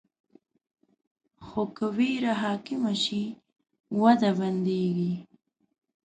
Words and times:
خو 1.45 1.63
که 1.75 1.85
ویره 1.97 2.33
حاکمه 2.41 2.93
شي، 3.03 3.23
وده 3.99 4.31
بندېږي. 4.39 5.13